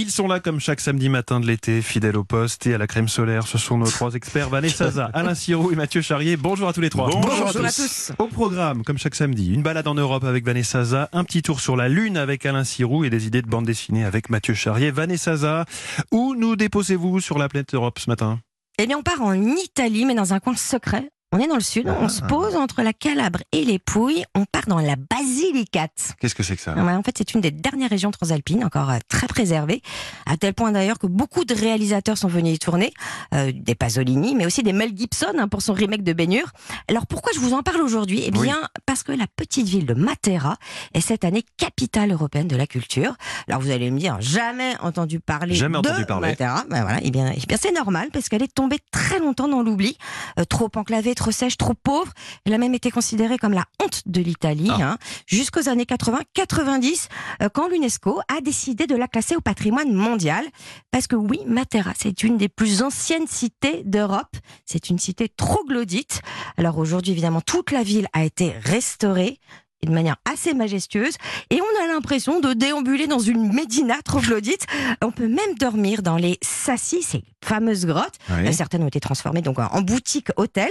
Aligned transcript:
Ils 0.00 0.12
sont 0.12 0.28
là 0.28 0.38
comme 0.38 0.60
chaque 0.60 0.78
samedi 0.78 1.08
matin 1.08 1.40
de 1.40 1.46
l'été, 1.48 1.82
fidèles 1.82 2.16
au 2.16 2.22
poste 2.22 2.68
et 2.68 2.74
à 2.74 2.78
la 2.78 2.86
crème 2.86 3.08
solaire. 3.08 3.48
Ce 3.48 3.58
sont 3.58 3.78
nos 3.78 3.90
trois 3.90 4.14
experts, 4.14 4.48
Vanessa 4.48 4.84
Zaza, 4.92 5.10
Alain 5.12 5.34
Sirou 5.34 5.72
et 5.72 5.74
Mathieu 5.74 6.02
Charrier. 6.02 6.36
Bonjour 6.36 6.68
à 6.68 6.72
tous 6.72 6.80
les 6.80 6.88
trois. 6.88 7.10
Bonjour, 7.10 7.48
à, 7.48 7.52
tous. 7.52 8.12
Au 8.16 8.28
programme, 8.28 8.84
comme 8.84 8.96
chaque 8.96 9.16
samedi, 9.16 9.52
une 9.52 9.62
balade 9.62 9.88
en 9.88 9.96
Europe 9.96 10.22
avec 10.22 10.44
Vanessa 10.44 10.84
Zaza, 10.84 11.08
un 11.12 11.24
petit 11.24 11.42
tour 11.42 11.58
sur 11.58 11.74
la 11.74 11.88
Lune 11.88 12.16
avec 12.16 12.46
Alain 12.46 12.62
Sirou 12.62 13.02
et 13.02 13.10
des 13.10 13.26
idées 13.26 13.42
de 13.42 13.48
bande 13.48 13.66
dessinée 13.66 14.04
avec 14.04 14.30
Mathieu 14.30 14.54
Charrier. 14.54 14.92
Vanessa 14.92 15.34
Zaza, 15.34 15.64
où 16.12 16.36
nous 16.36 16.54
déposez-vous 16.54 17.18
sur 17.18 17.36
la 17.36 17.48
planète 17.48 17.74
Europe 17.74 17.98
ce 17.98 18.08
matin? 18.08 18.38
Eh 18.78 18.86
bien, 18.86 18.98
on 18.98 19.02
part 19.02 19.22
en 19.22 19.34
Italie, 19.34 20.04
mais 20.04 20.14
dans 20.14 20.32
un 20.32 20.38
coin 20.38 20.54
secret, 20.54 21.10
on 21.30 21.38
est 21.38 21.46
dans 21.46 21.56
le 21.56 21.60
sud, 21.60 21.88
on 21.88 22.08
se 22.08 22.22
pose 22.22 22.56
entre 22.56 22.82
la 22.82 22.92
Calabre 22.94 23.40
et 23.52 23.64
les 23.64 23.78
Pouilles, 23.78 24.24
on 24.34 24.46
part 24.46 24.66
dans 24.66 24.80
la 24.80 24.96
Basilicate. 24.96 26.14
Qu'est-ce 26.20 26.34
que 26.34 26.42
c'est 26.42 26.56
que 26.56 26.62
ça? 26.62 26.74
En 26.76 27.02
fait, 27.02 27.16
c'est 27.18 27.34
une 27.34 27.42
des 27.42 27.50
dernières 27.50 27.90
régions 27.90 28.10
transalpines, 28.10 28.64
encore 28.64 28.90
euh, 28.90 28.98
très 29.08 29.26
préservée, 29.26 29.82
à 30.26 30.36
tel 30.38 30.54
point 30.54 30.72
d'ailleurs 30.72 30.98
que 30.98 31.06
beaucoup 31.06 31.44
de 31.44 31.54
réalisateurs 31.54 32.16
sont 32.16 32.28
venus 32.28 32.56
y 32.56 32.58
tourner, 32.58 32.94
euh, 33.34 33.52
des 33.54 33.74
Pasolini, 33.74 34.34
mais 34.34 34.46
aussi 34.46 34.62
des 34.62 34.72
Mel 34.72 34.96
Gibson 34.96 35.32
hein, 35.38 35.48
pour 35.48 35.60
son 35.60 35.74
remake 35.74 36.02
de 36.02 36.14
Baignure. 36.14 36.50
Alors 36.88 37.06
pourquoi 37.06 37.32
je 37.34 37.40
vous 37.40 37.52
en 37.52 37.62
parle 37.62 37.82
aujourd'hui? 37.82 38.22
Eh 38.24 38.30
bien, 38.30 38.56
parce 38.86 39.02
que 39.02 39.12
la 39.12 39.26
petite 39.26 39.68
ville 39.68 39.86
de 39.86 39.94
Matera 39.94 40.56
est 40.94 41.00
cette 41.00 41.24
année 41.24 41.44
capitale 41.58 42.10
européenne 42.10 42.48
de 42.48 42.56
la 42.56 42.66
culture. 42.66 43.16
Alors 43.48 43.60
vous 43.60 43.70
allez 43.70 43.90
me 43.90 43.98
dire, 43.98 44.16
jamais 44.20 44.76
entendu 44.80 45.20
parler 45.20 45.54
jamais 45.54 45.74
de 45.74 45.88
entendu 45.88 46.06
parler. 46.06 46.30
Matera. 46.30 46.64
Ben 46.70 46.82
voilà, 46.82 47.00
eh 47.02 47.10
bien, 47.10 47.32
eh 47.36 47.46
bien 47.46 47.58
c'est 47.60 47.72
normal, 47.72 48.08
parce 48.12 48.28
qu'elle 48.30 48.42
est 48.42 48.54
tombée 48.54 48.78
très 48.90 49.18
longtemps 49.18 49.48
dans 49.48 49.62
l'oubli, 49.62 49.98
euh, 50.38 50.44
trop 50.44 50.70
enclavée, 50.74 51.14
trop 51.18 51.30
sèche, 51.32 51.56
trop 51.56 51.74
pauvre. 51.74 52.12
Elle 52.46 52.54
a 52.54 52.58
même 52.58 52.74
été 52.74 52.90
considérée 52.90 53.36
comme 53.38 53.52
la 53.52 53.64
honte 53.82 54.02
de 54.06 54.20
l'Italie 54.20 54.70
Ah. 54.70 54.92
hein, 54.92 54.98
jusqu'aux 55.26 55.68
années 55.68 55.84
80-90, 55.84 57.08
euh, 57.42 57.48
quand 57.52 57.68
l'UNESCO 57.68 58.20
a 58.34 58.40
décidé 58.40 58.86
de 58.86 58.96
la 58.96 59.08
classer 59.08 59.36
au 59.36 59.40
patrimoine 59.40 59.92
mondial. 59.92 60.44
Parce 60.90 61.06
que 61.06 61.16
oui, 61.16 61.40
Matera, 61.46 61.92
c'est 61.98 62.22
une 62.22 62.36
des 62.38 62.48
plus 62.48 62.82
anciennes 62.82 63.26
cités 63.26 63.82
d'Europe. 63.84 64.36
C'est 64.64 64.90
une 64.90 64.98
cité 64.98 65.28
troglodyte. 65.28 66.22
Alors 66.56 66.78
aujourd'hui, 66.78 67.12
évidemment, 67.12 67.40
toute 67.40 67.70
la 67.72 67.82
ville 67.82 68.06
a 68.12 68.24
été 68.24 68.52
restaurée 68.64 69.38
de 69.84 69.92
manière 69.92 70.16
assez 70.24 70.54
majestueuse. 70.54 71.14
Et 71.50 71.60
on 71.80 71.84
a 71.84 71.88
l'impression 71.88 72.40
de 72.40 72.52
déambuler 72.52 73.06
dans 73.06 73.18
une 73.18 73.52
médina 73.52 74.00
troglodyte. 74.02 74.66
On 75.02 75.10
peut 75.10 75.28
même 75.28 75.54
dormir 75.58 76.02
dans 76.02 76.16
les 76.16 76.38
sassis, 76.42 77.02
ces 77.02 77.24
fameuses 77.44 77.86
grottes. 77.86 78.16
Oui. 78.30 78.46
Euh, 78.48 78.52
Certaines 78.52 78.82
ont 78.82 78.88
été 78.88 79.00
transformées 79.00 79.42
donc 79.42 79.58
en 79.58 79.80
boutique 79.82 80.28
hôtel. 80.36 80.70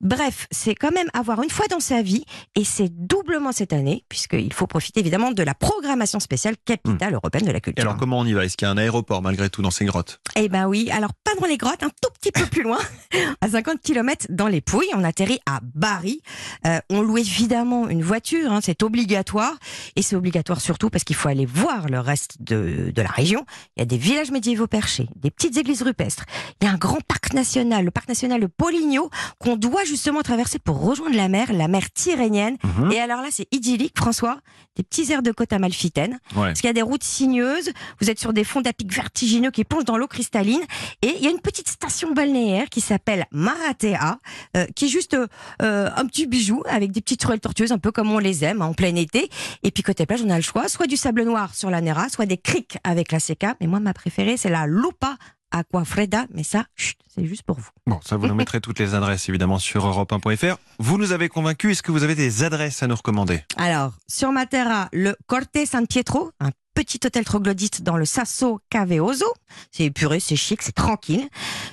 Bref, 0.00 0.46
c'est 0.50 0.74
quand 0.74 0.92
même 0.92 1.08
avoir 1.12 1.42
une 1.42 1.50
fois 1.50 1.66
dans 1.68 1.80
sa 1.80 2.02
vie, 2.02 2.24
et 2.54 2.64
c'est 2.64 2.88
doublement 2.88 3.52
cette 3.52 3.72
année, 3.72 4.04
puisqu'il 4.08 4.52
faut 4.52 4.66
profiter 4.66 5.00
évidemment 5.00 5.30
de 5.32 5.42
la 5.42 5.54
programmation 5.54 6.20
spéciale 6.20 6.54
capitale 6.64 7.14
européenne 7.14 7.44
de 7.44 7.50
la 7.50 7.58
Et 7.58 7.60
culture. 7.60 7.82
alors 7.84 7.96
comment 7.96 8.18
on 8.18 8.24
y 8.26 8.32
va? 8.32 8.44
Est-ce 8.44 8.56
qu'il 8.56 8.66
y 8.66 8.68
a 8.68 8.72
un 8.72 8.78
aéroport 8.78 9.22
malgré 9.22 9.50
tout 9.50 9.62
dans 9.62 9.70
ces 9.70 9.84
grottes? 9.84 10.20
Eh 10.36 10.48
ben 10.48 10.66
oui, 10.66 10.88
alors 10.90 11.12
pas 11.24 11.32
dans 11.40 11.46
les 11.46 11.56
grottes, 11.58 11.82
un 11.82 11.88
tout 11.90 12.10
petit 12.20 12.32
peu 12.32 12.46
plus 12.46 12.62
loin, 12.62 12.78
à 13.40 13.48
50 13.48 13.80
km 13.82 14.26
dans 14.30 14.48
les 14.48 14.60
Pouilles. 14.60 14.88
On 14.94 15.04
atterrit 15.04 15.40
à 15.46 15.60
Bari. 15.62 16.20
Euh, 16.66 16.78
on 16.90 17.02
loue 17.02 17.18
évidemment 17.18 17.88
une 17.88 18.02
voiture, 18.02 18.50
hein, 18.52 18.60
c'est 18.62 18.82
obligatoire. 18.82 19.54
Et 19.96 20.02
c'est 20.02 20.16
obligatoire 20.16 20.45
surtout 20.54 20.90
parce 20.90 21.04
qu'il 21.04 21.16
faut 21.16 21.28
aller 21.28 21.46
voir 21.46 21.88
le 21.88 22.00
reste 22.00 22.36
de, 22.40 22.92
de 22.94 23.02
la 23.02 23.08
région. 23.08 23.44
Il 23.76 23.80
y 23.80 23.82
a 23.82 23.86
des 23.86 23.98
villages 23.98 24.30
médiévaux 24.30 24.66
perchés, 24.66 25.08
des 25.16 25.30
petites 25.30 25.56
églises 25.56 25.82
rupestres. 25.82 26.24
Il 26.60 26.66
y 26.66 26.68
a 26.68 26.72
un 26.72 26.76
grand 26.76 27.00
parc 27.06 27.32
national, 27.32 27.84
le 27.84 27.90
parc 27.90 28.08
national 28.08 28.40
de 28.40 28.46
Poligno, 28.46 29.10
qu'on 29.38 29.56
doit 29.56 29.84
justement 29.84 30.22
traverser 30.22 30.58
pour 30.58 30.80
rejoindre 30.80 31.16
la 31.16 31.28
mer, 31.28 31.52
la 31.52 31.68
mer 31.68 31.90
Tyrrhénienne. 31.92 32.56
Mhm. 32.62 32.92
Et 32.92 33.00
alors 33.00 33.22
là, 33.22 33.28
c'est 33.30 33.48
idyllique, 33.52 33.94
François. 33.96 34.38
Des 34.76 34.82
petits 34.82 35.10
airs 35.10 35.22
de 35.22 35.32
côte 35.32 35.52
amalfitaine. 35.54 36.18
Ouais. 36.34 36.48
Parce 36.48 36.60
qu'il 36.60 36.68
y 36.68 36.70
a 36.70 36.74
des 36.74 36.82
routes 36.82 37.02
sinueuses, 37.02 37.70
vous 38.00 38.10
êtes 38.10 38.20
sur 38.20 38.34
des 38.34 38.44
fonds 38.44 38.60
d'à 38.60 38.74
pic 38.74 38.92
vertigineux 38.92 39.50
qui 39.50 39.64
plongent 39.64 39.86
dans 39.86 39.96
l'eau 39.96 40.06
cristalline, 40.06 40.60
et 41.00 41.14
il 41.16 41.24
y 41.24 41.26
a 41.26 41.30
une 41.30 41.40
petite 41.40 41.68
station 41.68 42.12
balnéaire 42.12 42.68
qui 42.68 42.82
s'appelle 42.82 43.26
Maratea, 43.30 44.18
euh, 44.56 44.66
qui 44.74 44.84
est 44.84 44.88
juste 44.88 45.16
euh, 45.62 45.90
un 45.96 46.06
petit 46.06 46.26
bijou 46.26 46.62
avec 46.68 46.92
des 46.92 47.00
petites 47.00 47.24
ruelles 47.24 47.40
tortueuses, 47.40 47.72
un 47.72 47.78
peu 47.78 47.90
comme 47.90 48.12
on 48.12 48.18
les 48.18 48.44
aime 48.44 48.60
hein, 48.60 48.66
en 48.66 48.74
plein 48.74 48.94
été. 48.94 49.30
Et 49.62 49.70
puis 49.70 49.82
côté 49.82 50.04
plage, 50.04 50.20
on 50.22 50.30
a 50.30 50.35
le 50.36 50.42
choix, 50.42 50.68
soit 50.68 50.86
du 50.86 50.96
sable 50.96 51.22
noir 51.24 51.54
sur 51.54 51.70
la 51.70 51.80
Nera, 51.80 52.08
soit 52.08 52.26
des 52.26 52.38
criques 52.38 52.78
avec 52.84 53.12
la 53.12 53.20
Seca. 53.20 53.56
Mais 53.60 53.66
moi, 53.66 53.80
ma 53.80 53.92
préférée, 53.92 54.36
c'est 54.36 54.50
la 54.50 54.66
Lupa 54.66 55.16
Aquafreda, 55.50 56.26
mais 56.34 56.42
ça, 56.42 56.66
c'est 56.76 57.24
juste 57.24 57.42
pour 57.42 57.58
vous. 57.58 57.70
Bon, 57.86 58.00
ça 58.04 58.16
vous 58.16 58.26
nous 58.26 58.34
mettrez 58.34 58.60
toutes 58.60 58.78
les 58.78 58.94
adresses 58.94 59.28
évidemment 59.28 59.58
sur 59.58 59.86
europe1.fr. 59.86 60.56
Vous 60.78 60.98
nous 60.98 61.12
avez 61.12 61.28
convaincus, 61.28 61.72
est-ce 61.72 61.82
que 61.82 61.92
vous 61.92 62.02
avez 62.02 62.14
des 62.14 62.42
adresses 62.42 62.82
à 62.82 62.86
nous 62.86 62.96
recommander? 62.96 63.42
Alors, 63.56 63.92
sur 64.08 64.32
Matera, 64.32 64.88
le 64.92 65.16
Corte 65.26 65.56
San 65.66 65.86
Pietro, 65.86 66.30
un 66.40 66.50
petit 66.74 67.00
hôtel 67.04 67.24
troglodyte 67.24 67.82
dans 67.82 67.96
le 67.96 68.04
Sasso 68.04 68.60
Caveoso. 68.68 69.26
C'est 69.70 69.84
épuré, 69.84 70.20
c'est 70.20 70.36
chic, 70.36 70.60
c'est 70.60 70.74
tranquille. 70.74 71.26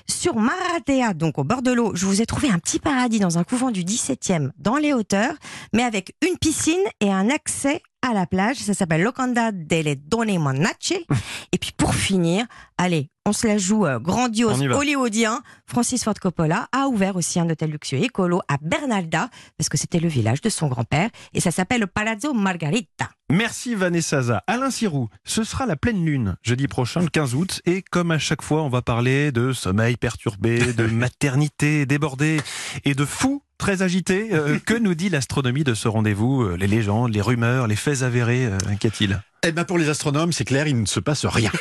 Sur 0.08 0.38
Maratea, 0.38 1.14
donc 1.14 1.38
au 1.38 1.44
bord 1.44 1.62
de 1.62 1.72
l'eau, 1.72 1.92
je 1.94 2.06
vous 2.06 2.22
ai 2.22 2.26
trouvé 2.26 2.50
un 2.50 2.58
petit 2.58 2.80
paradis 2.80 3.20
dans 3.20 3.38
un 3.38 3.44
couvent 3.44 3.70
du 3.70 3.84
17e, 3.84 4.52
dans 4.58 4.78
les 4.78 4.94
hauteurs, 4.94 5.34
mais 5.74 5.84
avec 5.84 6.16
une 6.26 6.38
piscine 6.38 6.84
et 7.02 7.12
un 7.12 7.30
accès 7.30 7.82
à 8.04 8.14
la 8.14 8.28
plage. 8.28 8.58
Ça 8.58 8.74
s'appelle 8.74 9.02
Locanda 9.02 9.52
delle 9.52 9.96
Donne 10.08 10.38
Monace. 10.38 10.94
Et 11.52 11.58
puis 11.58 11.72
pour 11.76 11.96
finir, 11.96 12.46
allez, 12.84 13.10
on 13.26 13.32
se 13.32 13.48
la 13.48 13.58
joue 13.58 13.86
euh, 13.86 14.00
grandiose, 14.00 14.62
hollywoodien. 14.62 15.42
Francis 15.66 16.04
Ford 16.04 16.14
Coppola 16.22 16.68
a 16.72 16.88
ouvert 16.88 17.16
aussi 17.16 17.40
un 17.40 17.50
hôtel 17.50 17.72
luxueux 17.72 18.00
écolo 18.00 18.42
à 18.48 18.58
Bernalda, 18.62 19.30
parce 19.58 19.70
que 19.70 19.78
c'était 19.78 20.00
le 20.00 20.10
village 20.10 20.42
de 20.42 20.50
son 20.50 20.68
grand-père, 20.68 21.10
et 21.34 21.40
ça 21.40 21.52
s'appelle 21.52 21.82
le 21.82 21.88
Palazzo 21.88 22.34
Margarita. 22.34 23.10
Merci 23.32 23.74
Vanessa 23.74 24.22
Zaza. 24.22 24.44
Alain 24.48 24.70
Sirou, 24.70 25.08
ce 25.24 25.44
sera 25.44 25.66
la 25.66 25.76
pleine 25.76 26.06
lune 26.06 26.36
jeudi 26.44 26.68
prochain, 26.68 27.00
le 27.00 27.08
15 27.08 27.34
août. 27.36 27.62
Et 27.66 27.82
comme 27.82 28.12
à 28.12 28.20
chaque 28.20 28.42
fois, 28.42 28.62
on 28.62 28.70
va 28.70 28.82
parler 28.82 29.32
de 29.32 29.54
sommeil 29.54 29.96
perturbé, 29.96 30.74
de 30.74 30.86
maternité 30.88 31.86
débordée 31.86 32.42
et 32.84 32.94
de 32.94 33.06
fous 33.06 33.42
très 33.58 33.82
agités. 33.82 34.34
Euh, 34.34 34.60
que 34.60 34.74
nous 34.74 34.94
dit 34.94 35.10
l'astronomie 35.10 35.64
de 35.64 35.74
ce 35.74 35.88
rendez-vous 35.88 36.44
Euh, 36.44 36.58
Les 36.58 36.68
légendes, 36.68 37.14
les 37.14 37.22
rumeurs, 37.22 37.68
les 37.68 37.78
faits 37.78 38.04
avérés, 38.04 38.46
euh, 38.46 38.58
qu'y-a-t-il 38.80 39.22
Eh 39.46 39.52
ben 39.52 39.66
pour 39.66 39.78
les 39.78 39.90
astronomes, 39.90 40.32
c'est 40.32 40.46
clair, 40.46 40.68
il 40.68 40.80
ne 40.80 40.86
se 40.86 41.00
passe 41.00 41.26
rien. 41.26 41.52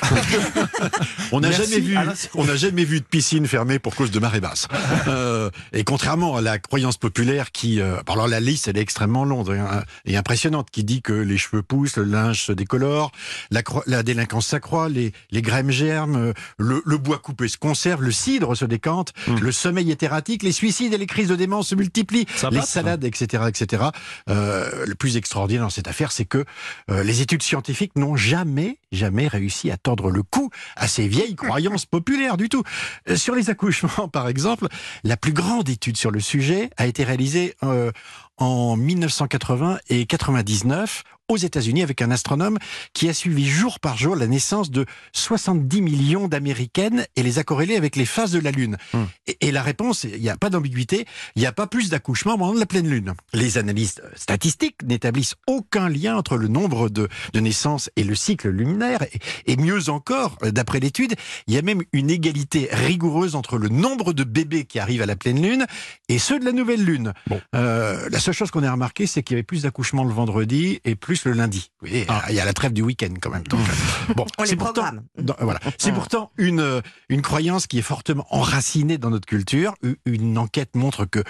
on 1.33 1.41
n'a 1.41 1.51
jamais 1.51 1.81
vu, 1.81 1.97
on 2.35 2.45
n'a 2.45 2.57
jamais 2.57 2.85
vu 2.85 3.01
de 3.01 3.05
piscine 3.05 3.47
fermée 3.47 3.79
pour 3.79 3.95
cause 3.95 4.11
de 4.11 4.19
marée 4.19 4.41
basse. 4.41 4.69
Euh, 5.09 5.51
et 5.73 5.85
contrairement 5.85 6.37
à 6.37 6.41
la 6.41 6.59
croyance 6.59 6.97
populaire 6.97 7.51
qui, 7.51 7.81
euh, 7.81 7.97
alors 8.07 8.29
la 8.29 8.41
liste 8.41 8.69
elle 8.69 8.79
est 8.79 8.83
extrêmement 8.83 9.25
longue 9.25 9.51
hein, 9.51 9.83
et 10.05 10.17
impressionnante, 10.17 10.71
qui 10.71 10.85
dit 10.85 11.03
que 11.03 11.13
les 11.13 11.39
cheveux 11.39 11.63
poussent, 11.63 11.97
le 11.97 12.05
linge 12.05 12.45
se 12.45 12.53
décolore, 12.53 13.11
la, 13.51 14.03
délinquance 14.03 14.47
s'accroît, 14.47 14.89
les, 14.89 15.13
les 15.31 15.43
graines 15.43 15.71
germent, 15.71 16.17
euh, 16.17 16.33
le, 16.59 16.83
le 16.85 16.99
bois 16.99 17.19
coupé 17.19 17.49
se 17.49 17.57
conserve, 17.57 18.03
le 18.03 18.13
cidre 18.13 18.57
se 18.57 18.65
décante, 18.65 19.13
Mm. 19.27 19.39
le 19.41 19.53
sommeil 19.53 19.91
est 19.91 20.03
erratique, 20.03 20.43
les 20.43 20.53
suicides 20.53 20.93
et 20.93 20.99
les 20.99 21.07
crises 21.07 21.29
de 21.29 21.37
démence 21.37 21.69
se 21.69 21.75
multiplient, 21.75 22.27
les 22.51 22.63
salades, 22.63 23.05
etc., 23.05 23.45
etc. 23.49 23.85
Euh, 24.29 24.85
le 24.87 24.95
plus 24.95 25.17
extraordinaire 25.17 25.65
dans 25.65 25.71
cette 25.71 25.89
affaire, 25.89 26.13
c'est 26.13 26.25
que 26.25 26.45
euh, 26.91 27.03
les 27.03 27.21
études 27.21 27.43
scientifiques 27.43 27.72
n'ont 27.97 28.17
jamais, 28.17 28.79
jamais 28.91 29.29
réussi 29.29 29.71
à 29.71 29.77
tordre 29.77 30.11
le 30.11 30.23
cou 30.23 30.51
à 30.77 30.89
ces 30.89 31.09
vieilles 31.09 31.37
croyances 31.37 31.87
populaires 31.87 32.37
du 32.37 32.49
tout. 32.49 32.63
Euh, 33.09 33.17
sur 33.17 33.35
les 33.35 33.51
accouchements, 33.51 34.09
par 34.13 34.29
exemple, 34.29 34.69
la 35.05 35.17
plus 35.17 35.33
grande 35.33 35.69
étude 35.69 35.97
sur 35.97 36.11
le 36.11 36.21
sujet 36.21 36.71
a 36.77 36.87
été 36.87 37.05
réalisée 37.05 37.55
euh, 37.63 37.91
en 38.39 38.77
1980 38.77 39.79
et 39.89 40.07
99 40.07 41.03
aux 41.33 41.37
États-Unis 41.39 41.83
avec 41.83 42.03
un 42.03 42.11
astronome 42.11 42.59
qui 42.93 43.09
a 43.09 43.15
suivi 43.15 43.49
jour 43.49 43.81
par 43.81 43.97
jour 43.97 44.17
la 44.17 44.27
naissance 44.27 44.71
de 44.71 44.87
70 45.13 45.83
millions 45.83 46.29
d'Américaines 46.29 47.07
et 47.17 47.23
les 47.23 47.39
a 47.39 47.45
corrélées 47.45 47.77
avec 47.77 47.97
les 47.97 48.07
phases 48.07 48.33
de 48.33 48.39
la 48.39 48.51
Lune. 48.51 48.77
Hmm. 48.93 49.05
Et, 49.27 49.49
et 49.49 49.53
la 49.53 49.63
réponse, 49.63 50.05
il 50.05 50.21
n'y 50.21 50.31
a 50.31 50.37
pas 50.37 50.51
d'ambiguïté, 50.51 51.07
il 51.37 51.41
n'y 51.41 51.47
a 51.47 51.53
pas 51.53 51.67
plus 51.67 51.91
d'accouchements 51.91 52.35
au 52.35 52.39
moment 52.39 52.55
de 52.55 52.61
la 52.61 52.67
pleine 52.67 52.89
Lune. 52.89 53.15
Les 53.33 53.59
analystes 53.59 54.03
statistiques 54.15 54.83
n'établissent 54.85 55.35
aucun 55.47 55.89
lien 55.89 56.17
entre 56.17 56.37
le 56.37 56.49
nombre 56.49 56.89
de, 56.89 57.09
de 57.33 57.41
naissances 57.41 57.91
et 57.97 58.05
le 58.05 58.15
cycle 58.15 58.49
luminaire. 58.49 59.03
Et, 59.03 59.53
et 59.53 59.57
mieux 59.57 59.89
encore, 59.89 60.37
euh, 60.43 60.51
d'après 60.51 60.81
l'étude, 60.81 61.15
il 61.47 61.55
y 61.55 61.59
a 61.59 61.63
même 61.63 61.83
une 61.93 62.11
égalité 62.11 62.69
rigoureuse 62.71 63.35
entre 63.35 63.59
le 63.59 63.69
nombre 63.69 64.13
de 64.13 64.25
bébés 64.25 64.65
qui 64.65 64.79
arrivent 64.79 65.03
à 65.03 65.07
la 65.07 65.17
pleine 65.17 65.43
Lune 65.43 65.67
et 66.09 66.19
ceux 66.19 66.39
de 66.39 66.45
la 66.45 66.53
nouvelle 66.53 66.85
Lune. 66.85 67.13
Bon. 67.27 67.41
Euh, 67.55 68.09
la 68.11 68.21
seule 68.21 68.35
chose 68.35 68.51
qu'on 68.51 68.63
a 68.63 68.71
remarqué, 68.71 69.07
c'est 69.07 69.23
qu'il 69.23 69.35
y 69.35 69.37
avait 69.37 69.43
plus 69.43 69.63
d'accouchements 69.63 70.05
le 70.05 70.13
vendredi 70.13 70.81
et 70.85 70.95
plus 70.95 71.22
le 71.25 71.33
lundi. 71.33 71.71
Vous 71.81 71.89
voyez, 71.89 72.07
Ah. 72.09 72.25
il 72.29 72.35
y 72.35 72.41
a 72.41 72.45
la 72.45 72.53
trêve 72.53 72.73
du 72.73 72.83
week-end 72.83 73.13
quand 73.21 73.31
même. 73.31 73.43
Donc, 73.45 73.61
euh, 73.61 74.15
bon, 74.15 74.27
On 74.39 74.43
les 74.43 74.49
c'est 74.51 74.57
pourtant, 74.57 74.83
programme. 74.83 75.03
dans- 75.19 75.37
voilà. 75.41 75.61
C'est 75.79 75.93
pourtant 75.93 76.31
une, 76.39 76.61
euh, 76.61 76.81
une 77.09 77.23
croyance 77.23 77.67
qui 77.67 77.79
est 77.79 77.83
fortement 77.83 78.27
enracinée 78.31 78.99
dans 78.99 79.11
notre 79.11 79.27
culture. 79.27 79.75
Une 80.07 80.39
enquête 80.39 80.75
montre 80.77 81.05
que 81.05 81.23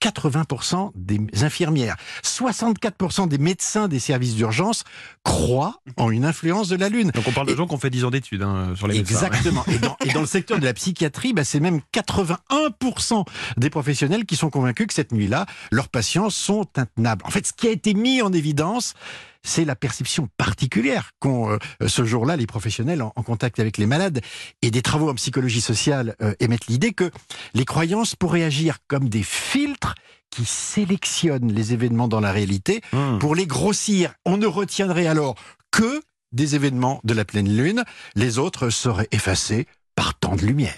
80% 0.00 0.92
des 0.94 1.18
infirmières, 1.42 1.96
64% 2.22 3.26
des 3.26 3.38
médecins 3.38 3.88
des 3.88 3.98
services 3.98 4.36
d'urgence 4.36 4.84
croient 5.24 5.80
en 5.96 6.10
une 6.10 6.24
influence 6.24 6.68
de 6.68 6.76
la 6.76 6.88
Lune. 6.88 7.10
Donc 7.12 7.24
on 7.26 7.32
parle 7.32 7.48
de 7.48 7.56
gens 7.56 7.66
qui 7.66 7.74
ont 7.74 7.78
fait 7.78 7.90
10 7.90 8.04
ans 8.04 8.10
d'études 8.10 8.42
hein, 8.42 8.74
sur 8.76 8.86
les 8.86 8.98
médecins, 8.98 9.22
ouais. 9.22 9.26
Exactement. 9.26 9.64
Et, 9.66 9.78
dans, 9.78 9.96
et 10.04 10.12
dans 10.12 10.20
le 10.20 10.26
secteur 10.26 10.60
de 10.60 10.64
la 10.64 10.72
psychiatrie, 10.74 11.32
bah, 11.32 11.42
c'est 11.42 11.58
même 11.58 11.80
81% 11.92 13.24
des 13.56 13.70
professionnels 13.70 14.24
qui 14.24 14.36
sont 14.36 14.50
convaincus 14.50 14.86
que 14.86 14.94
cette 14.94 15.12
nuit-là, 15.12 15.46
leurs 15.72 15.88
patients 15.88 16.30
sont 16.30 16.66
intenables. 16.76 17.22
En 17.26 17.30
fait, 17.30 17.46
ce 17.46 17.52
qui 17.52 17.66
a 17.66 17.70
été 17.70 17.94
mis 17.94 18.22
en 18.22 18.32
évidence, 18.32 18.94
c'est 19.42 19.64
la 19.64 19.76
perception 19.76 20.28
particulière 20.36 21.12
qu'ont 21.20 21.50
euh, 21.50 21.58
ce 21.86 22.04
jour-là 22.04 22.36
les 22.36 22.46
professionnels 22.46 23.02
en, 23.02 23.12
en, 23.14 23.22
contact 23.22 23.60
avec 23.60 23.78
les 23.78 23.86
malades. 23.86 24.20
Et 24.62 24.70
des 24.70 24.82
travaux 24.82 25.10
en 25.10 25.14
psychologie 25.14 25.60
sociale 25.60 26.16
euh, 26.22 26.34
émettent 26.40 26.66
l'idée 26.66 26.92
que 26.92 27.10
les 27.54 27.64
croyances 27.64 28.14
pourraient 28.16 28.44
agir 28.44 28.78
comme 28.88 29.08
des 29.08 29.22
filtres 29.22 29.94
qui 30.30 30.44
sélectionnent 30.44 31.52
les 31.52 31.72
événements 31.72 32.08
dans 32.08 32.20
la 32.20 32.32
réalité 32.32 32.82
mmh. 32.92 33.18
pour 33.18 33.34
les 33.34 33.46
grossir. 33.46 34.12
On 34.24 34.36
ne 34.36 34.46
retiendrait 34.46 35.06
alors 35.06 35.34
que 35.70 36.02
des 36.32 36.54
événements 36.54 37.00
de 37.04 37.14
la 37.14 37.24
pleine 37.24 37.48
lune, 37.48 37.84
les 38.14 38.38
autres 38.38 38.68
seraient 38.70 39.08
effacés 39.12 39.66
par 39.98 40.14
tant 40.14 40.36
de 40.36 40.42
lumière. 40.42 40.76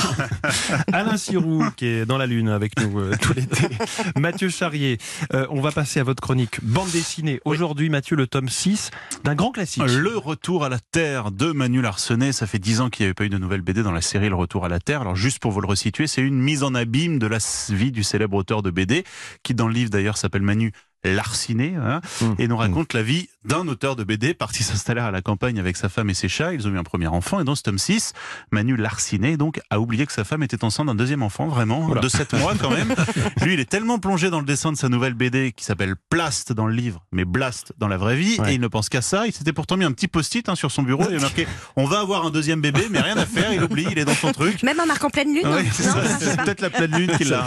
Alain 0.94 1.18
Sirou, 1.18 1.66
qui 1.76 1.84
est 1.84 2.06
dans 2.06 2.16
la 2.16 2.24
lune 2.24 2.48
avec 2.48 2.80
nous 2.80 2.98
euh, 2.98 3.14
tout 3.20 3.34
l'été. 3.34 3.68
Mathieu 4.18 4.48
Charrier, 4.48 4.96
euh, 5.34 5.46
on 5.50 5.60
va 5.60 5.70
passer 5.70 6.00
à 6.00 6.02
votre 6.02 6.22
chronique 6.22 6.64
bande 6.64 6.88
dessinée. 6.88 7.40
Aujourd'hui, 7.44 7.90
Mathieu, 7.90 8.16
le 8.16 8.26
tome 8.26 8.48
6 8.48 8.90
d'un 9.22 9.34
grand 9.34 9.50
classique. 9.50 9.82
Le 9.86 10.16
retour 10.16 10.64
à 10.64 10.70
la 10.70 10.78
Terre 10.78 11.30
de 11.30 11.52
Manu 11.52 11.82
Larsenet. 11.82 12.32
Ça 12.32 12.46
fait 12.46 12.58
10 12.58 12.80
ans 12.80 12.88
qu'il 12.88 13.04
n'y 13.04 13.08
avait 13.08 13.14
pas 13.14 13.24
eu 13.24 13.28
de 13.28 13.36
nouvelle 13.36 13.60
BD 13.60 13.82
dans 13.82 13.92
la 13.92 14.00
série 14.00 14.30
Le 14.30 14.34
Retour 14.34 14.64
à 14.64 14.70
la 14.70 14.80
Terre. 14.80 15.02
Alors, 15.02 15.14
juste 15.14 15.40
pour 15.40 15.52
vous 15.52 15.60
le 15.60 15.68
resituer, 15.68 16.06
c'est 16.06 16.22
une 16.22 16.40
mise 16.40 16.62
en 16.62 16.74
abîme 16.74 17.18
de 17.18 17.26
la 17.26 17.36
vie 17.68 17.92
du 17.92 18.02
célèbre 18.02 18.38
auteur 18.38 18.62
de 18.62 18.70
BD, 18.70 19.04
qui 19.42 19.52
dans 19.52 19.66
le 19.68 19.74
livre 19.74 19.90
d'ailleurs 19.90 20.16
s'appelle 20.16 20.40
Manu 20.40 20.72
Larciné, 21.04 21.76
hein, 21.76 22.00
mmh. 22.20 22.24
et 22.38 22.48
nous 22.48 22.56
raconte 22.56 22.94
mmh. 22.94 22.96
la 22.96 23.02
vie 23.02 23.28
d'un 23.44 23.68
auteur 23.68 23.96
de 23.96 24.04
BD 24.04 24.34
parti 24.34 24.62
s'installer 24.64 25.00
à 25.00 25.10
la 25.10 25.22
campagne 25.22 25.58
avec 25.58 25.76
sa 25.76 25.88
femme 25.88 26.10
et 26.10 26.14
ses 26.14 26.28
chats. 26.28 26.52
Ils 26.54 26.66
ont 26.66 26.70
eu 26.70 26.78
un 26.78 26.84
premier 26.84 27.06
enfant, 27.06 27.40
et 27.40 27.44
dans 27.44 27.54
ce 27.54 27.62
tome 27.62 27.78
6, 27.78 28.12
Manu 28.50 28.76
Larciné 28.76 29.36
donc 29.36 29.60
a 29.70 29.80
oublié 29.80 30.06
que 30.06 30.12
sa 30.12 30.24
femme 30.24 30.42
était 30.42 30.64
enceinte 30.64 30.86
d'un 30.86 30.94
deuxième 30.94 31.22
enfant, 31.22 31.46
vraiment, 31.46 31.94
de 31.94 32.08
7 32.08 32.34
mois 32.34 32.54
quand 32.60 32.70
même. 32.70 32.94
Lui, 33.42 33.54
il 33.54 33.60
est 33.60 33.68
tellement 33.68 33.98
plongé 33.98 34.30
dans 34.30 34.40
le 34.40 34.46
dessin 34.46 34.72
de 34.72 34.76
sa 34.76 34.88
nouvelle 34.88 35.14
BD 35.14 35.52
qui 35.52 35.64
s'appelle 35.64 35.94
Plast 36.10 36.52
dans 36.52 36.66
le 36.66 36.74
livre, 36.74 37.04
mais 37.12 37.24
Blast 37.24 37.72
dans 37.78 37.88
la 37.88 37.96
vraie 37.96 38.16
vie, 38.16 38.38
ouais. 38.40 38.52
et 38.52 38.54
il 38.54 38.60
ne 38.60 38.68
pense 38.68 38.88
qu'à 38.88 39.02
ça. 39.02 39.26
Il 39.26 39.32
s'était 39.32 39.52
pourtant 39.52 39.76
mis 39.76 39.84
un 39.84 39.92
petit 39.92 40.08
post-it 40.08 40.48
hein, 40.48 40.54
sur 40.54 40.70
son 40.70 40.82
bureau, 40.82 41.04
il 41.08 41.16
a 41.16 41.20
marqué 41.20 41.46
On 41.76 41.84
va 41.84 42.00
avoir 42.00 42.26
un 42.26 42.30
deuxième 42.30 42.60
bébé, 42.60 42.86
mais 42.90 43.00
rien 43.00 43.16
à 43.16 43.26
faire, 43.26 43.52
il 43.52 43.62
oublie, 43.62 43.86
il 43.90 43.98
est 43.98 44.04
dans 44.04 44.14
son 44.14 44.32
truc. 44.32 44.62
Même 44.62 44.80
en 44.80 44.86
marquant 44.86 45.10
pleine 45.10 45.34
lune 45.34 45.46
ouais, 45.46 45.64
C'est 45.72 46.36
peut-être 46.36 46.60
la 46.60 46.70
pleine 46.70 46.96
lune 46.96 47.12
qui 47.16 47.24
l'a. 47.24 47.46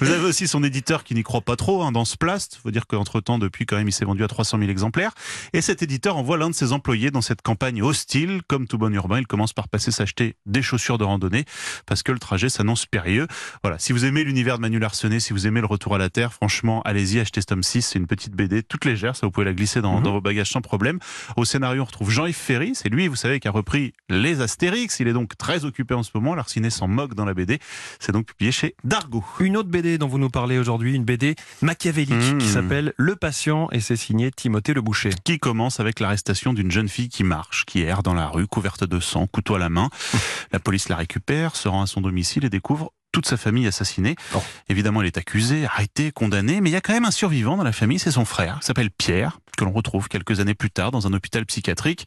Vous 0.00 0.10
avez 0.10 0.24
aussi 0.24 0.48
son 0.48 0.62
éditeur 0.62 1.04
qui 1.04 1.14
n'y 1.14 1.22
croit 1.22 1.40
pas 1.40 1.56
trop 1.56 1.82
hein, 1.82 1.92
dans 1.92 2.04
ce 2.04 2.16
Plast. 2.16 2.58
Faut 2.62 2.70
dire 2.70 2.86
qu'entre 2.86 3.20
temps, 3.20 3.38
depuis 3.38 3.66
quand 3.66 3.76
même, 3.76 3.88
il 3.88 3.92
s'est 3.92 4.04
vendu 4.04 4.24
à 4.24 4.28
300 4.28 4.58
000 4.58 4.70
exemplaires. 4.70 5.12
Et 5.52 5.60
cet 5.60 5.82
éditeur 5.82 6.16
envoie 6.16 6.36
l'un 6.36 6.50
de 6.50 6.54
ses 6.54 6.72
employés 6.72 7.10
dans 7.10 7.20
cette 7.20 7.42
campagne 7.42 7.82
hostile. 7.82 8.42
Comme 8.46 8.66
tout 8.66 8.78
bon 8.78 8.92
urbain, 8.92 9.18
il 9.18 9.26
commence 9.26 9.52
par 9.52 9.68
passer 9.68 9.90
s'acheter 9.90 10.36
des 10.46 10.62
chaussures 10.62 10.98
de 10.98 11.04
randonnée 11.04 11.44
parce 11.86 12.02
que 12.02 12.12
le 12.12 12.18
trajet 12.18 12.48
s'annonce 12.48 12.86
périlleux. 12.86 13.26
Voilà. 13.62 13.78
Si 13.78 13.92
vous 13.92 14.04
aimez 14.04 14.24
l'univers 14.24 14.56
de 14.56 14.62
Manu 14.62 14.78
Larsenet, 14.78 15.20
si 15.20 15.32
vous 15.32 15.46
aimez 15.46 15.60
le 15.60 15.66
retour 15.66 15.94
à 15.94 15.98
la 15.98 16.10
Terre, 16.10 16.32
franchement, 16.32 16.82
allez-y, 16.82 17.20
achetez 17.20 17.40
ce 17.40 17.46
tome 17.46 17.62
6. 17.62 17.82
C'est 17.82 17.98
une 17.98 18.06
petite 18.06 18.34
BD 18.34 18.62
toute 18.62 18.84
légère. 18.84 19.16
Ça, 19.16 19.26
vous 19.26 19.30
pouvez 19.30 19.46
la 19.46 19.52
glisser 19.52 19.80
dans, 19.80 20.00
mmh. 20.00 20.02
dans 20.02 20.12
vos 20.12 20.20
bagages 20.20 20.50
sans 20.50 20.60
problème. 20.60 20.98
Au 21.36 21.44
scénario, 21.44 21.82
on 21.82 21.86
retrouve 21.86 22.10
Jean-Yves 22.10 22.34
Ferry. 22.34 22.74
C'est 22.74 22.88
lui, 22.88 23.08
vous 23.08 23.16
savez, 23.16 23.40
qui 23.40 23.48
a 23.48 23.50
repris 23.50 23.92
les 24.08 24.40
Astérix. 24.40 25.00
Il 25.00 25.08
est 25.08 25.12
donc 25.12 25.36
très 25.36 25.64
occupé 25.64 25.94
en 25.94 26.02
ce 26.02 26.10
moment. 26.14 26.34
Larsenet 26.34 26.70
s'en 26.70 26.88
moque 26.88 27.14
dans 27.14 27.24
la 27.24 27.34
BD. 27.34 27.58
C'est 28.00 28.12
donc 28.12 28.26
publié 28.26 28.52
chez 28.52 28.74
Dargo. 28.84 29.24
Une 29.40 29.56
autre 29.56 29.68
BD 29.68 29.98
dont 29.98 30.08
vous 30.08 30.18
nous 30.18 30.30
parlez 30.30 30.58
aujourd'hui, 30.58 30.94
une 30.94 31.04
BD 31.04 31.34
machiavélique 31.62 32.34
mmh. 32.34 32.38
qui 32.38 32.46
s'appelle 32.46 32.92
Le 32.96 33.16
Patient 33.16 33.68
et 33.72 33.80
c'est 33.80 33.96
signé 33.96 34.30
Timothée 34.30 34.74
Le 34.74 34.82
Boucher. 34.82 35.13
Qui 35.22 35.38
commence 35.38 35.80
avec 35.80 36.00
l'arrestation 36.00 36.52
d'une 36.52 36.70
jeune 36.70 36.88
fille 36.88 37.08
qui 37.08 37.24
marche, 37.24 37.64
qui 37.66 37.80
erre 37.82 38.02
dans 38.02 38.14
la 38.14 38.26
rue, 38.26 38.46
couverte 38.46 38.84
de 38.84 39.00
sang, 39.00 39.26
couteau 39.26 39.54
à 39.54 39.58
la 39.58 39.68
main. 39.68 39.88
La 40.52 40.58
police 40.58 40.88
la 40.88 40.96
récupère, 40.96 41.56
se 41.56 41.68
rend 41.68 41.82
à 41.82 41.86
son 41.86 42.00
domicile 42.00 42.44
et 42.44 42.50
découvre 42.50 42.92
toute 43.14 43.26
sa 43.26 43.36
famille 43.36 43.66
assassinée. 43.66 44.16
Oh. 44.34 44.42
Évidemment, 44.68 45.00
elle 45.00 45.06
est 45.06 45.18
accusée, 45.18 45.64
arrêtée, 45.66 46.10
condamnée, 46.10 46.60
mais 46.60 46.70
il 46.70 46.72
y 46.72 46.76
a 46.76 46.80
quand 46.80 46.92
même 46.92 47.04
un 47.04 47.12
survivant 47.12 47.56
dans 47.56 47.62
la 47.62 47.72
famille, 47.72 48.00
c'est 48.00 48.10
son 48.10 48.24
frère, 48.24 48.58
qui 48.58 48.66
s'appelle 48.66 48.90
Pierre, 48.90 49.38
que 49.56 49.64
l'on 49.64 49.70
retrouve 49.70 50.08
quelques 50.08 50.40
années 50.40 50.54
plus 50.54 50.70
tard 50.70 50.90
dans 50.90 51.06
un 51.06 51.12
hôpital 51.12 51.46
psychiatrique. 51.46 52.06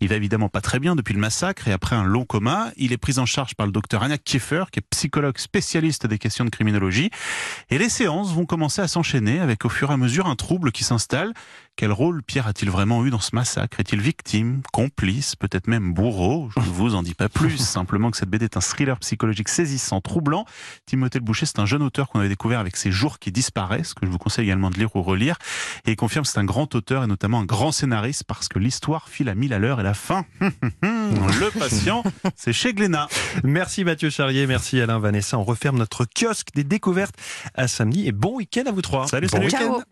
Il 0.00 0.08
va 0.08 0.14
évidemment 0.14 0.48
pas 0.48 0.60
très 0.60 0.78
bien 0.78 0.94
depuis 0.94 1.14
le 1.14 1.20
massacre 1.20 1.66
et 1.66 1.72
après 1.72 1.96
un 1.96 2.04
long 2.04 2.24
coma, 2.24 2.70
il 2.76 2.92
est 2.92 2.96
pris 2.96 3.18
en 3.18 3.26
charge 3.26 3.56
par 3.56 3.66
le 3.66 3.72
docteur 3.72 4.04
Anna 4.04 4.18
Kieffer, 4.18 4.64
qui 4.70 4.78
est 4.78 4.86
psychologue 4.90 5.38
spécialiste 5.38 6.06
des 6.06 6.18
questions 6.18 6.44
de 6.44 6.50
criminologie. 6.50 7.10
Et 7.70 7.78
les 7.78 7.88
séances 7.88 8.32
vont 8.32 8.46
commencer 8.46 8.80
à 8.80 8.88
s'enchaîner 8.88 9.40
avec 9.40 9.64
au 9.64 9.68
fur 9.68 9.90
et 9.90 9.94
à 9.94 9.96
mesure 9.96 10.26
un 10.26 10.36
trouble 10.36 10.70
qui 10.70 10.84
s'installe. 10.84 11.32
Quel 11.76 11.92
rôle 11.92 12.22
Pierre 12.22 12.46
a-t-il 12.46 12.70
vraiment 12.70 13.04
eu 13.04 13.10
dans 13.10 13.20
ce 13.20 13.34
massacre? 13.34 13.80
Est-il 13.80 14.00
victime, 14.00 14.62
complice, 14.72 15.36
peut-être 15.36 15.68
même 15.68 15.92
bourreau? 15.92 16.48
Je 16.56 16.60
ne 16.60 16.64
vous 16.64 16.94
en 16.94 17.02
dis 17.02 17.12
pas 17.12 17.28
plus. 17.28 17.56
Simplement 17.58 18.10
que 18.10 18.16
cette 18.16 18.30
BD 18.30 18.46
est 18.46 18.56
un 18.56 18.62
thriller 18.62 18.98
psychologique 19.00 19.50
saisissant, 19.50 20.00
troublant. 20.00 20.46
Timothée 20.86 21.18
Le 21.18 21.24
Boucher, 21.26 21.44
c'est 21.44 21.58
un 21.58 21.66
jeune 21.66 21.82
auteur 21.82 22.08
qu'on 22.08 22.20
avait 22.20 22.30
découvert 22.30 22.60
avec 22.60 22.78
ses 22.78 22.90
jours 22.90 23.18
qui 23.18 23.30
disparaissent, 23.30 23.92
que 23.92 24.06
je 24.06 24.10
vous 24.10 24.16
conseille 24.16 24.46
également 24.46 24.70
de 24.70 24.78
lire 24.78 24.96
ou 24.96 25.02
relire. 25.02 25.36
Et 25.84 25.90
il 25.90 25.96
confirme 25.96 26.24
que 26.24 26.30
c'est 26.30 26.38
un 26.38 26.46
grand 26.46 26.74
auteur 26.74 27.04
et 27.04 27.06
notamment 27.06 27.40
un 27.40 27.44
grand 27.44 27.72
scénariste 27.72 28.24
parce 28.24 28.48
que 28.48 28.58
l'histoire 28.58 29.10
file 29.10 29.28
à 29.28 29.34
mille 29.34 29.52
à 29.52 29.58
l'heure 29.58 29.78
et 29.78 29.84
la 29.84 29.92
fin, 29.92 30.24
le 30.40 31.58
patient, 31.58 32.02
c'est 32.36 32.54
chez 32.54 32.72
Glénat. 32.72 33.08
Merci 33.44 33.84
Mathieu 33.84 34.08
Charrier, 34.08 34.46
merci 34.46 34.80
Alain 34.80 34.98
Vanessa. 34.98 35.36
On 35.36 35.44
referme 35.44 35.76
notre 35.76 36.06
kiosque 36.06 36.48
des 36.54 36.64
découvertes 36.64 37.16
à 37.54 37.68
samedi 37.68 38.08
et 38.08 38.12
bon 38.12 38.36
week-end 38.36 38.64
à 38.66 38.72
vous 38.72 38.80
trois. 38.80 39.06
Salut, 39.08 39.28
bon 39.30 39.40
week-end. 39.40 39.82